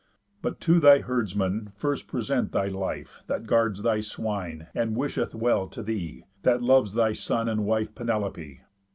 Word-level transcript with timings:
But 0.41 0.59
to 0.61 0.79
thy 0.79 1.01
herdsman 1.01 1.73
first 1.75 2.07
present 2.07 2.51
thy 2.53 2.65
life, 2.65 3.21
That 3.27 3.45
guards 3.45 3.83
thy 3.83 3.99
swine, 3.99 4.65
and 4.73 4.95
wisheth 4.95 5.35
well 5.35 5.67
to 5.67 5.83
thee, 5.83 6.23
That 6.41 6.63
loves 6.63 6.95
thy 6.95 7.11
son 7.11 7.47
and 7.47 7.65
wife 7.65 7.93
Penelopé. 7.93 8.61